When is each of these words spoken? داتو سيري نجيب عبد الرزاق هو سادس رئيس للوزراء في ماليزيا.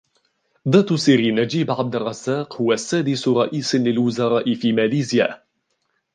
داتو 0.71 0.95
سيري 0.97 1.31
نجيب 1.31 1.71
عبد 1.71 1.95
الرزاق 1.95 2.61
هو 2.61 2.75
سادس 2.75 3.27
رئيس 3.27 3.75
للوزراء 3.75 4.53
في 4.53 4.71
ماليزيا. 4.73 5.43